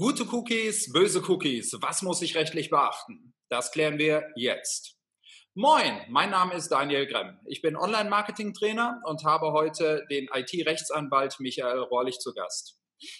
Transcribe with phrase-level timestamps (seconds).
[0.00, 3.34] Gute Cookies, böse Cookies, was muss ich rechtlich beachten?
[3.50, 4.96] Das klären wir jetzt.
[5.54, 7.38] Moin, mein Name ist Daniel Gremm.
[7.44, 12.78] Ich bin Online-Marketing-Trainer und habe heute den IT-Rechtsanwalt Michael Rohrlich zu Gast.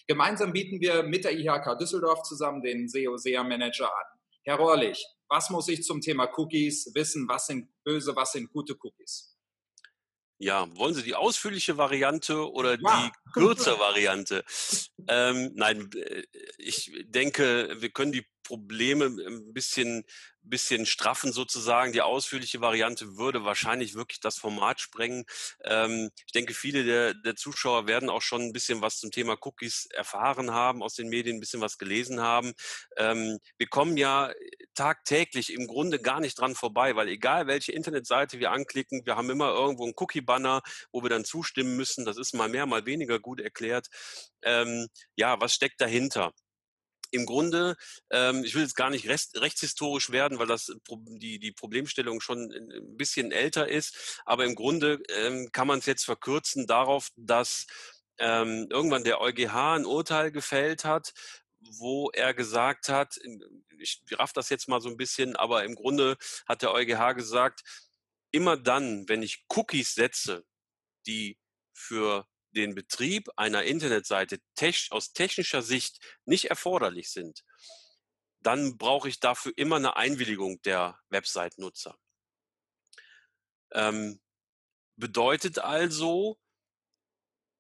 [0.08, 4.21] Gemeinsam bieten wir mit der IHK Düsseldorf zusammen den SEO-SEA-Manager an.
[4.44, 7.28] Herr Rohrlich, was muss ich zum Thema Cookies wissen?
[7.28, 9.37] Was sind böse, was sind gute Cookies?
[10.43, 12.81] Ja, wollen Sie die ausführliche Variante oder ja.
[12.81, 14.43] die kürze Variante?
[15.07, 16.23] ähm, nein, äh,
[16.57, 20.03] ich denke, wir können die Probleme ein bisschen,
[20.43, 21.93] bisschen straffen sozusagen.
[21.93, 25.25] Die ausführliche Variante würde wahrscheinlich wirklich das Format sprengen.
[25.63, 29.37] Ähm, ich denke, viele der, der Zuschauer werden auch schon ein bisschen was zum Thema
[29.41, 32.55] Cookies erfahren haben, aus den Medien ein bisschen was gelesen haben.
[32.97, 34.33] Ähm, wir kommen ja
[34.75, 39.31] tagtäglich im Grunde gar nicht dran vorbei, weil egal welche Internetseite wir anklicken, wir haben
[39.31, 42.05] immer irgendwo einen Cookie-Banner, wo wir dann zustimmen müssen.
[42.05, 43.87] Das ist mal mehr, mal weniger gut erklärt.
[44.43, 46.33] Ähm, ja, was steckt dahinter?
[47.10, 47.77] Im Grunde,
[48.10, 52.52] ähm, ich will jetzt gar nicht rechts, rechtshistorisch werden, weil das die, die Problemstellung schon
[52.52, 57.67] ein bisschen älter ist, aber im Grunde ähm, kann man es jetzt verkürzen darauf, dass
[58.19, 61.12] ähm, irgendwann der EuGH ein Urteil gefällt hat,
[61.61, 63.19] wo er gesagt hat,
[63.78, 67.62] ich raff das jetzt mal so ein bisschen, aber im Grunde hat der EuGH gesagt,
[68.30, 70.45] immer dann, wenn ich Cookies setze,
[71.06, 71.39] die
[71.72, 74.41] für den Betrieb einer Internetseite
[74.91, 77.45] aus technischer Sicht nicht erforderlich sind,
[78.41, 81.98] dann brauche ich dafür immer eine Einwilligung der Website-Nutzer.
[83.73, 84.20] Ähm,
[84.97, 86.39] bedeutet also,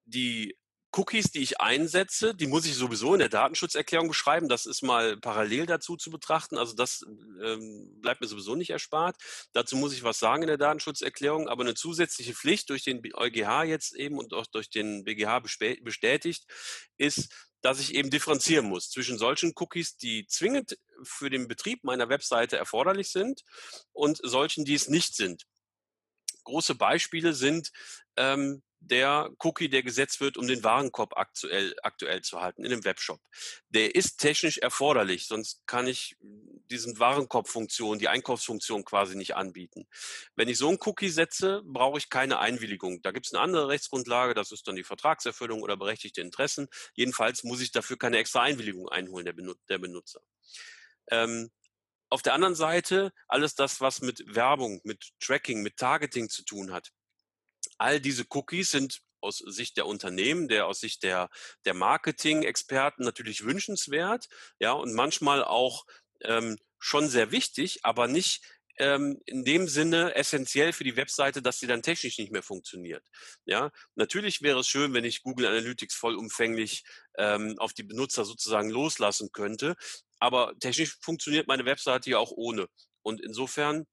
[0.04, 0.58] die
[0.92, 4.48] Cookies, die ich einsetze, die muss ich sowieso in der Datenschutzerklärung beschreiben.
[4.48, 6.58] Das ist mal parallel dazu zu betrachten.
[6.58, 7.04] Also das
[7.42, 9.16] ähm, bleibt mir sowieso nicht erspart.
[9.52, 11.48] Dazu muss ich was sagen in der Datenschutzerklärung.
[11.48, 16.46] Aber eine zusätzliche Pflicht durch den EuGH jetzt eben und auch durch den BGH bestätigt
[16.96, 17.32] ist,
[17.62, 22.56] dass ich eben differenzieren muss zwischen solchen Cookies, die zwingend für den Betrieb meiner Webseite
[22.56, 23.42] erforderlich sind
[23.92, 25.44] und solchen, die es nicht sind.
[26.44, 27.70] Große Beispiele sind
[28.16, 32.84] ähm, der Cookie, der gesetzt wird, um den Warenkorb aktuell, aktuell zu halten in dem
[32.84, 33.20] Webshop.
[33.68, 36.16] Der ist technisch erforderlich, sonst kann ich
[36.70, 39.86] diesen Warenkorbfunktion, die Einkaufsfunktion quasi nicht anbieten.
[40.34, 43.02] Wenn ich so einen Cookie setze, brauche ich keine Einwilligung.
[43.02, 46.68] Da gibt es eine andere Rechtsgrundlage, das ist dann die Vertragserfüllung oder berechtigte Interessen.
[46.94, 50.20] Jedenfalls muss ich dafür keine extra Einwilligung einholen, der, Benutzer.
[51.10, 51.50] Ähm,
[52.08, 56.72] auf der anderen Seite alles das, was mit Werbung, mit Tracking, mit Targeting zu tun
[56.72, 56.92] hat
[57.80, 61.28] all diese Cookies sind aus Sicht der Unternehmen, der aus Sicht der,
[61.64, 65.84] der Marketing-Experten natürlich wünschenswert, ja, und manchmal auch
[66.22, 68.42] ähm, schon sehr wichtig, aber nicht
[68.78, 73.06] ähm, in dem Sinne essentiell für die Webseite, dass sie dann technisch nicht mehr funktioniert.
[73.44, 76.84] Ja, natürlich wäre es schön, wenn ich Google Analytics vollumfänglich
[77.18, 79.76] ähm, auf die Benutzer sozusagen loslassen könnte,
[80.18, 82.68] aber technisch funktioniert meine Webseite ja auch ohne.
[83.02, 83.86] Und insofern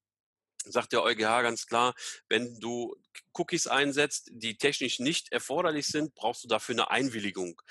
[0.66, 1.94] sagt der EuGH ganz klar,
[2.29, 2.95] wenn du
[3.34, 7.62] Cookies einsetzt, die technisch nicht erforderlich sind, brauchst du dafür eine Einwilligung.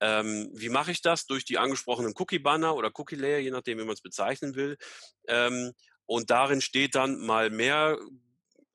[0.00, 1.26] Ähm, wie mache ich das?
[1.26, 4.78] Durch die angesprochenen Cookie-Banner oder Cookie-Layer, je nachdem, wie man es bezeichnen will.
[5.28, 5.72] Ähm,
[6.06, 7.98] und darin steht dann mal mehr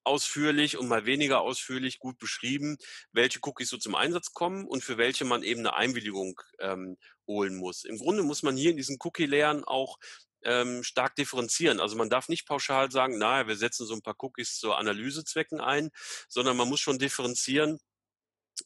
[0.06, 2.78] ausführlich und mal weniger ausführlich gut beschrieben,
[3.12, 6.98] welche Cookies so zum Einsatz kommen und für welche man eben eine Einwilligung ähm,
[7.28, 7.84] holen muss.
[7.84, 9.98] Im Grunde muss man hier in diesen Cookie-Layern auch
[10.46, 11.80] ähm, stark differenzieren.
[11.80, 15.60] Also man darf nicht pauschal sagen, naja, wir setzen so ein paar Cookies zur Analysezwecken
[15.60, 15.90] ein,
[16.28, 17.80] sondern man muss schon differenzieren,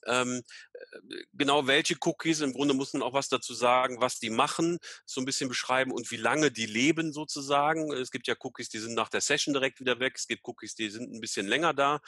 [0.06, 1.00] ähm, äh,
[1.34, 5.22] genau welche Cookies, im Grunde muss man auch was dazu sagen, was die machen, so
[5.22, 7.92] ein bisschen beschreiben und wie lange die leben sozusagen.
[7.94, 10.14] Es gibt ja Cookies, die sind nach der Session direkt wieder weg.
[10.16, 12.02] Es gibt Cookies, die sind ein bisschen länger da.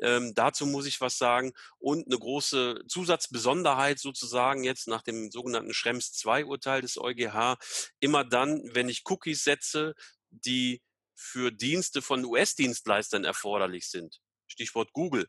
[0.00, 1.52] Ähm, dazu muss ich was sagen.
[1.78, 7.56] Und eine große Zusatzbesonderheit sozusagen jetzt nach dem sogenannten Schrems 2 Urteil des EuGH.
[8.00, 9.94] Immer dann, wenn ich Cookies setze,
[10.30, 10.82] die
[11.14, 14.20] für Dienste von US-Dienstleistern erforderlich sind.
[14.46, 15.28] Stichwort Google.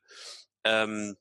[0.63, 1.17] Ähm,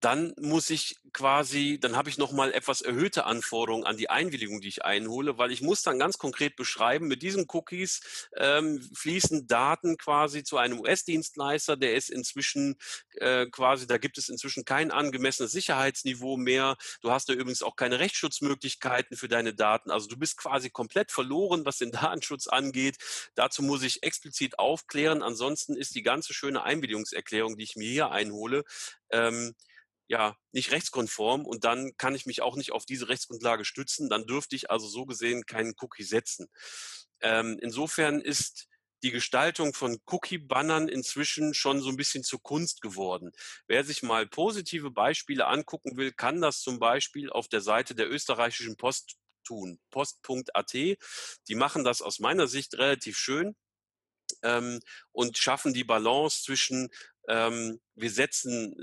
[0.00, 4.68] dann muss ich quasi, dann habe ich nochmal etwas erhöhte Anforderungen an die Einwilligung, die
[4.68, 9.98] ich einhole, weil ich muss dann ganz konkret beschreiben, mit diesen Cookies ähm, fließen Daten
[9.98, 12.76] quasi zu einem US-Dienstleister, der ist inzwischen
[13.16, 16.76] äh, quasi, da gibt es inzwischen kein angemessenes Sicherheitsniveau mehr.
[17.02, 19.90] Du hast da übrigens auch keine Rechtsschutzmöglichkeiten für deine Daten.
[19.90, 22.96] Also du bist quasi komplett verloren, was den Datenschutz angeht.
[23.34, 25.22] Dazu muss ich explizit aufklären.
[25.22, 28.64] Ansonsten ist die ganze schöne Einwilligungserklärung, die ich mir hier einhole,
[29.10, 29.54] ähm,
[30.10, 34.08] ja nicht rechtskonform und dann kann ich mich auch nicht auf diese Rechtsgrundlage stützen.
[34.10, 36.48] Dann dürfte ich also so gesehen keinen Cookie setzen.
[37.20, 38.66] Ähm, insofern ist
[39.04, 43.30] die Gestaltung von Cookie-Bannern inzwischen schon so ein bisschen zur Kunst geworden.
[43.68, 48.10] Wer sich mal positive Beispiele angucken will, kann das zum Beispiel auf der Seite der
[48.10, 49.14] österreichischen Post
[49.44, 50.72] tun, post.at.
[50.72, 53.54] Die machen das aus meiner Sicht relativ schön
[54.42, 54.80] ähm,
[55.12, 56.88] und schaffen die Balance zwischen
[57.28, 58.76] ähm, wir setzen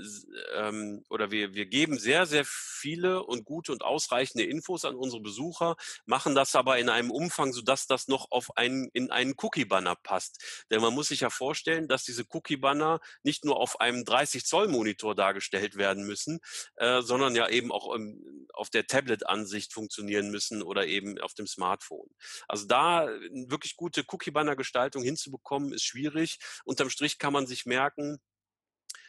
[0.54, 5.22] ähm, oder wir, wir geben sehr, sehr viele und gute und ausreichende Infos an unsere
[5.22, 5.76] Besucher,
[6.06, 10.64] machen das aber in einem Umfang, sodass das noch auf einen, in einen Cookie-Banner passt.
[10.70, 15.76] Denn man muss sich ja vorstellen, dass diese Cookie-Banner nicht nur auf einem 30-Zoll-Monitor dargestellt
[15.76, 16.40] werden müssen,
[16.76, 21.46] äh, sondern ja eben auch ähm, auf der Tablet-Ansicht funktionieren müssen oder eben auf dem
[21.46, 22.08] Smartphone.
[22.46, 26.38] Also da wirklich gute Cookie-Banner-Gestaltung hinzubekommen, ist schwierig.
[26.64, 28.20] Unterm Strich kann man sich merken,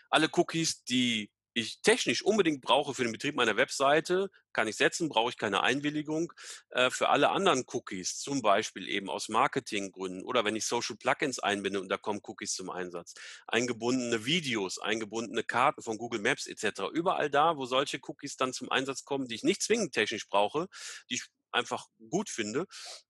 [0.09, 5.09] alle Cookies, die ich technisch unbedingt brauche für den Betrieb meiner Webseite, kann ich setzen,
[5.09, 6.31] brauche ich keine Einwilligung.
[6.69, 11.39] Äh, für alle anderen Cookies, zum Beispiel eben aus Marketinggründen oder wenn ich Social Plugins
[11.39, 13.13] einbinde und da kommen Cookies zum Einsatz,
[13.47, 16.83] eingebundene Videos, eingebundene Karten von Google Maps etc.
[16.93, 20.67] Überall da, wo solche Cookies dann zum Einsatz kommen, die ich nicht zwingend technisch brauche,
[21.09, 22.67] die ich einfach gut finde,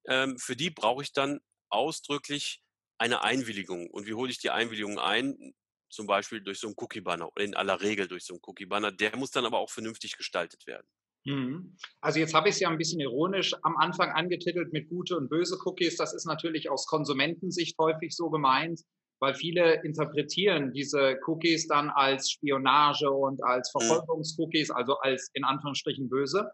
[0.07, 2.61] ähm, für die brauche ich dann ausdrücklich
[2.97, 3.89] eine Einwilligung.
[3.89, 5.53] Und wie hole ich die Einwilligung ein?
[5.89, 8.91] Zum Beispiel durch so einen Cookie-Banner oder in aller Regel durch so einen Cookie-Banner.
[8.91, 10.87] Der muss dann aber auch vernünftig gestaltet werden.
[11.25, 11.75] Mhm.
[12.01, 15.29] Also jetzt habe ich es ja ein bisschen ironisch am Anfang angetitelt mit gute und
[15.29, 15.97] böse Cookies.
[15.97, 18.81] Das ist natürlich aus Konsumentensicht häufig so gemeint,
[19.19, 23.79] weil viele interpretieren diese Cookies dann als Spionage und als mhm.
[23.79, 26.49] Verfolgungscookies, also als in Anführungsstrichen böse.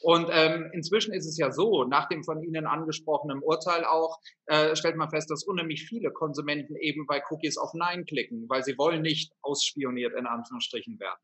[0.00, 4.76] Und ähm, inzwischen ist es ja so, nach dem von Ihnen angesprochenen Urteil auch, äh,
[4.76, 8.76] stellt man fest, dass unheimlich viele Konsumenten eben bei Cookies auf Nein klicken, weil sie
[8.76, 11.20] wollen nicht ausspioniert in Anführungsstrichen werden.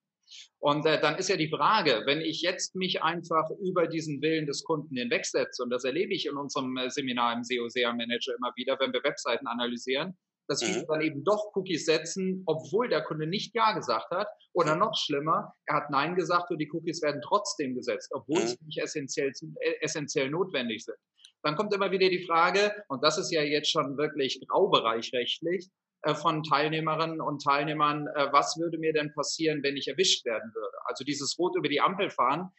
[0.59, 4.47] Und äh, dann ist ja die Frage, wenn ich jetzt mich einfach über diesen Willen
[4.47, 8.53] des Kunden hinwegsetze, und das erlebe ich in unserem äh, Seminar im SEO-SEA Manager immer
[8.57, 10.17] wieder, wenn wir Webseiten analysieren,
[10.51, 10.87] dass viele mhm.
[10.89, 14.27] dann eben doch Cookies setzen, obwohl der Kunde nicht Ja gesagt hat.
[14.53, 18.47] Oder noch schlimmer, er hat Nein gesagt und die Cookies werden trotzdem gesetzt, obwohl mhm.
[18.49, 19.31] sie nicht essentiell,
[19.61, 20.97] äh, essentiell notwendig sind.
[21.45, 25.71] Dann kommt immer wieder die Frage, und das ist ja jetzt schon wirklich Graubereich rechtlich,
[26.03, 30.51] äh, von Teilnehmerinnen und Teilnehmern, äh, was würde mir denn passieren, wenn ich erwischt werden
[30.53, 30.77] würde?
[30.87, 32.51] Also dieses Rot über die Ampel fahren,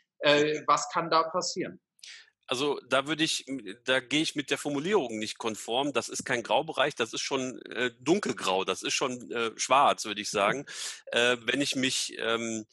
[0.67, 1.81] was kann da passieren?
[2.51, 3.45] Also da würde ich,
[3.85, 5.93] da gehe ich mit der Formulierung nicht konform.
[5.93, 10.19] Das ist kein Graubereich, das ist schon äh, dunkelgrau, das ist schon äh, schwarz, würde
[10.19, 10.65] ich sagen.
[11.13, 12.65] Äh, wenn ich mich ähm,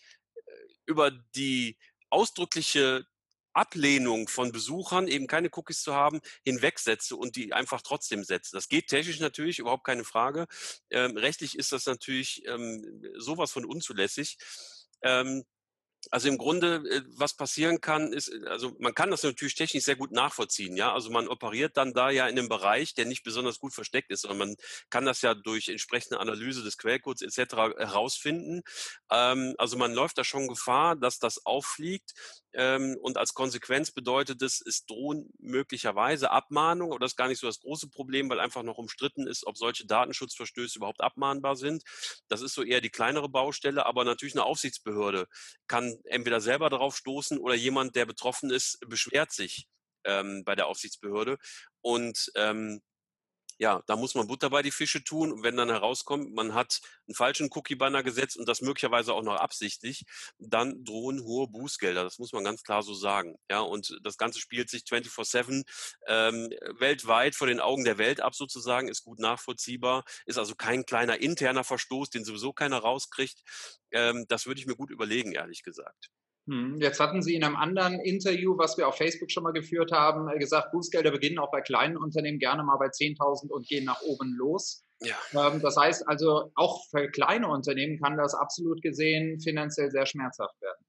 [0.84, 1.78] über die
[2.10, 3.06] ausdrückliche
[3.52, 8.56] Ablehnung von Besuchern, eben keine Cookies zu haben, hinwegsetze und die einfach trotzdem setze.
[8.56, 10.48] Das geht technisch natürlich, überhaupt keine Frage.
[10.90, 14.38] Ähm, rechtlich ist das natürlich ähm, sowas von unzulässig.
[15.02, 15.44] Ähm,
[16.10, 19.84] also im Grunde, äh, was passieren kann, ist, äh, also man kann das natürlich technisch
[19.84, 20.92] sehr gut nachvollziehen, ja.
[20.92, 24.22] Also man operiert dann da ja in einem Bereich, der nicht besonders gut versteckt ist,
[24.22, 24.56] sondern man
[24.90, 27.54] kann das ja durch entsprechende Analyse des Quellcodes etc.
[27.78, 28.62] herausfinden.
[29.10, 32.12] Ähm, also man läuft da schon Gefahr, dass das auffliegt.
[32.54, 37.40] Ähm, und als Konsequenz bedeutet es, es drohen möglicherweise Abmahnungen, aber das ist gar nicht
[37.40, 41.82] so das große Problem, weil einfach noch umstritten ist, ob solche Datenschutzverstöße überhaupt abmahnbar sind.
[42.28, 45.26] Das ist so eher die kleinere Baustelle, aber natürlich eine Aufsichtsbehörde
[45.66, 49.68] kann entweder selber darauf stoßen oder jemand, der betroffen ist, beschwert sich
[50.04, 51.36] ähm, bei der Aufsichtsbehörde.
[51.82, 52.80] Und ähm,
[53.58, 55.32] ja, da muss man Butter bei die Fische tun.
[55.32, 59.34] Und wenn dann herauskommt, man hat einen falschen Cookie-Banner gesetzt und das möglicherweise auch noch
[59.36, 60.04] absichtlich,
[60.38, 62.04] dann drohen hohe Bußgelder.
[62.04, 63.36] Das muss man ganz klar so sagen.
[63.50, 65.64] Ja, und das Ganze spielt sich 24-7
[66.06, 70.86] ähm, weltweit vor den Augen der Welt ab sozusagen, ist gut nachvollziehbar, ist also kein
[70.86, 73.42] kleiner interner Verstoß, den sowieso keiner rauskriegt.
[73.90, 76.10] Ähm, das würde ich mir gut überlegen, ehrlich gesagt.
[76.48, 79.92] Hm, jetzt hatten Sie in einem anderen Interview, was wir auf Facebook schon mal geführt
[79.92, 83.84] haben, äh, gesagt, Bußgelder beginnen auch bei kleinen Unternehmen gerne mal bei 10.000 und gehen
[83.84, 84.82] nach oben los.
[85.00, 85.16] Ja.
[85.34, 90.58] Ähm, das heißt also, auch für kleine Unternehmen kann das absolut gesehen finanziell sehr schmerzhaft
[90.62, 90.87] werden.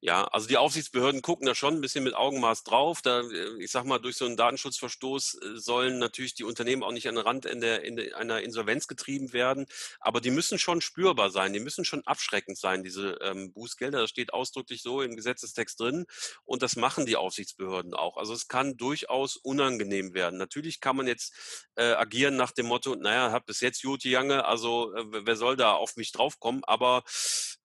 [0.00, 3.00] Ja, also die Aufsichtsbehörden gucken da schon ein bisschen mit Augenmaß drauf.
[3.02, 6.92] Da, äh, ich sag mal, durch so einen Datenschutzverstoß äh, sollen natürlich die Unternehmen auch
[6.92, 9.66] nicht an den Rand in der, in einer Insolvenz getrieben werden.
[10.00, 14.00] Aber die müssen schon spürbar sein, die müssen schon abschreckend sein, diese ähm, Bußgelder.
[14.02, 16.04] Das steht ausdrücklich so im Gesetzestext drin.
[16.44, 18.16] Und das machen die Aufsichtsbehörden auch.
[18.18, 20.38] Also es kann durchaus unangenehm werden.
[20.38, 21.34] Natürlich kann man jetzt
[21.76, 25.56] äh, agieren nach dem Motto, naja, hab bis jetzt Jute Jange, also äh, wer soll
[25.56, 26.62] da auf mich draufkommen?
[26.64, 27.04] Aber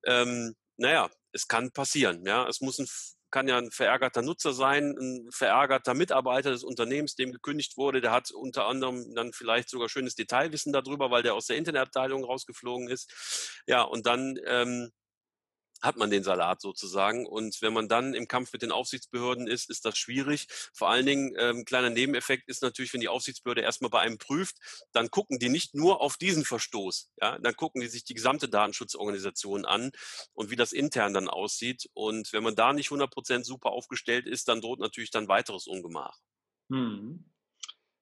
[0.05, 2.25] ähm, naja, es kann passieren.
[2.25, 2.87] Ja, es muss ein
[3.31, 8.01] kann ja ein verärgerter Nutzer sein, ein verärgerter Mitarbeiter des Unternehmens, dem gekündigt wurde.
[8.01, 12.23] Der hat unter anderem dann vielleicht sogar schönes Detailwissen darüber, weil der aus der Internetabteilung
[12.23, 13.61] rausgeflogen ist.
[13.67, 14.91] Ja, und dann ähm,
[15.81, 17.25] hat man den Salat sozusagen.
[17.25, 20.47] Und wenn man dann im Kampf mit den Aufsichtsbehörden ist, ist das schwierig.
[20.73, 24.57] Vor allen Dingen, ähm, kleiner Nebeneffekt ist natürlich, wenn die Aufsichtsbehörde erstmal bei einem prüft,
[24.91, 27.09] dann gucken die nicht nur auf diesen Verstoß.
[27.21, 27.39] Ja?
[27.39, 29.91] Dann gucken die sich die gesamte Datenschutzorganisation an
[30.33, 31.89] und wie das intern dann aussieht.
[31.93, 36.17] Und wenn man da nicht 100% super aufgestellt ist, dann droht natürlich dann weiteres Ungemach.
[36.69, 37.28] Hm.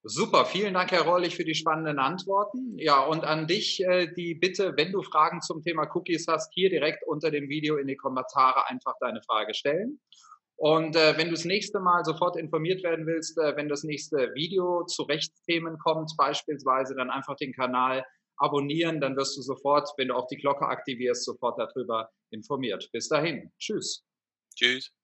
[0.04, 2.78] Super, vielen Dank, Herr Rollich, für die spannenden Antworten.
[2.78, 6.70] Ja, und an dich äh, die Bitte, wenn du Fragen zum Thema Cookies hast, hier
[6.70, 10.00] direkt unter dem Video in die Kommentare einfach deine Frage stellen.
[10.56, 14.34] Und äh, wenn du das nächste Mal sofort informiert werden willst, äh, wenn das nächste
[14.34, 18.04] Video zu Rechtsthemen kommt, beispielsweise, dann einfach den Kanal
[18.38, 22.90] abonnieren, dann wirst du sofort, wenn du auch die Glocke aktivierst, sofort darüber informiert.
[22.92, 23.52] Bis dahin.
[23.60, 24.04] Tschüss.
[24.56, 24.97] Tschüss.